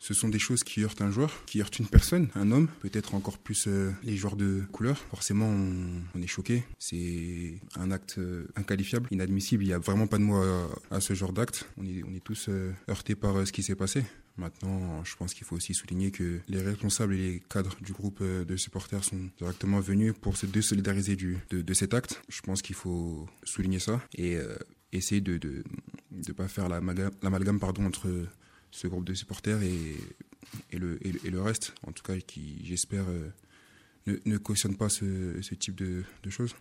Ce 0.00 0.14
sont 0.14 0.28
des 0.28 0.38
choses 0.38 0.64
qui 0.64 0.82
heurtent 0.84 1.02
un 1.02 1.10
joueur, 1.10 1.44
qui 1.46 1.60
heurtent 1.60 1.78
une 1.78 1.88
personne, 1.88 2.28
un 2.34 2.50
homme, 2.52 2.68
peut-être 2.80 3.14
encore 3.14 3.38
plus 3.38 3.66
euh, 3.66 3.90
les 4.02 4.16
joueurs 4.16 4.36
de 4.36 4.62
couleur. 4.72 4.98
Forcément, 5.10 5.48
on, 5.48 6.22
est 6.22 6.26
choqué. 6.26 6.64
C'est 6.78 7.60
un 7.76 7.90
acte 7.90 8.16
euh, 8.18 8.46
inqualifiable, 8.56 9.08
inadmissible. 9.10 9.64
Il 9.64 9.68
n'y 9.68 9.72
a 9.72 9.78
vraiment 9.78 10.06
pas 10.06 10.18
de 10.18 10.22
mots 10.22 10.42
à, 10.42 10.68
à 10.90 11.00
ce 11.00 11.14
genre 11.14 11.32
d'acte. 11.32 11.68
On 11.76 11.84
est, 11.84 12.20
tous 12.24 12.46
euh, 12.48 12.72
heurtés 12.88 13.14
par 13.14 13.36
euh, 13.36 13.44
ce 13.44 13.52
qui 13.52 13.62
s'est 13.62 13.76
passé. 13.76 14.04
Maintenant, 14.38 15.02
je 15.04 15.16
pense 15.16 15.34
qu'il 15.34 15.44
faut 15.44 15.56
aussi 15.56 15.74
souligner 15.74 16.12
que 16.12 16.38
les 16.48 16.62
responsables 16.62 17.14
et 17.14 17.16
les 17.16 17.40
cadres 17.40 17.76
du 17.82 17.92
groupe 17.92 18.20
euh, 18.22 18.44
de 18.44 18.56
supporters 18.56 19.02
sont 19.02 19.30
directement 19.36 19.80
venus 19.80 20.14
pour 20.18 20.36
se 20.36 20.46
désolidariser 20.46 21.16
de, 21.16 21.74
cet 21.74 21.92
acte. 21.92 22.22
Je 22.28 22.40
pense 22.40 22.62
qu'il 22.62 22.76
faut 22.76 23.28
souligner 23.42 23.80
ça 23.80 24.00
et 24.14 24.36
euh, 24.36 24.56
essayer 24.92 25.20
de 25.20 25.64
ne 26.12 26.32
pas 26.32 26.46
faire 26.46 26.68
l'amalgame, 26.68 27.58
pardon 27.58 27.84
entre 27.84 28.08
ce 28.70 28.86
groupe 28.86 29.04
de 29.04 29.14
supporters 29.14 29.62
et, 29.62 29.96
et, 30.70 30.78
le, 30.78 30.98
et, 31.06 31.12
le, 31.12 31.26
et 31.26 31.30
le 31.30 31.42
reste, 31.42 31.74
en 31.86 31.92
tout 31.92 32.02
cas, 32.02 32.16
qui, 32.18 32.60
j'espère, 32.64 33.04
euh, 33.08 33.32
ne, 34.06 34.16
ne 34.24 34.38
cautionne 34.38 34.76
pas 34.76 34.88
ce, 34.88 35.40
ce 35.42 35.54
type 35.54 35.76
de, 35.76 36.04
de 36.22 36.30
choses. 36.30 36.54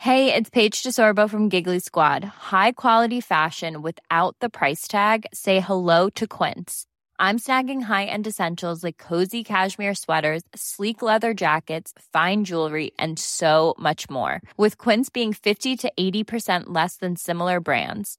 Hey, 0.00 0.32
it's 0.32 0.48
Paige 0.48 0.82
DeSorbo 0.84 1.28
from 1.28 1.48
Giggly 1.48 1.80
Squad. 1.80 2.24
High 2.24 2.72
quality 2.72 3.20
fashion 3.20 3.82
without 3.82 4.36
the 4.40 4.48
price 4.48 4.86
tag. 4.86 5.26
Say 5.34 5.58
hello 5.58 6.08
to 6.10 6.26
Quince. 6.26 6.86
I'm 7.18 7.40
snagging 7.40 7.82
high-end 7.82 8.28
essentials 8.28 8.84
like 8.84 8.96
cozy 8.96 9.42
cashmere 9.42 9.94
sweaters, 9.94 10.42
sleek 10.54 11.02
leather 11.02 11.34
jackets, 11.34 11.92
fine 12.12 12.44
jewelry, 12.44 12.92
and 12.96 13.18
so 13.18 13.74
much 13.76 14.08
more. 14.08 14.40
With 14.56 14.78
Quince 14.78 15.10
being 15.10 15.32
50 15.32 15.76
to 15.78 15.92
80% 15.98 16.66
less 16.66 16.94
than 16.96 17.16
similar 17.16 17.58
brands. 17.58 18.18